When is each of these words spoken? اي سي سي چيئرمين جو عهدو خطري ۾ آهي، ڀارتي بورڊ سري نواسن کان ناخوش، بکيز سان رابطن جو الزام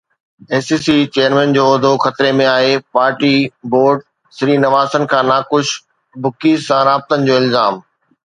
اي 0.51 0.59
سي 0.67 0.77
سي 0.85 0.93
چيئرمين 1.15 1.51
جو 1.57 1.65
عهدو 1.71 1.91
خطري 2.03 2.31
۾ 2.39 2.47
آهي، 2.53 2.71
ڀارتي 2.95 3.33
بورڊ 3.71 3.99
سري 4.37 4.55
نواسن 4.65 5.03
کان 5.11 5.23
ناخوش، 5.33 5.67
بکيز 6.23 6.57
سان 6.67 6.81
رابطن 6.91 7.19
جو 7.27 7.33
الزام 7.41 7.75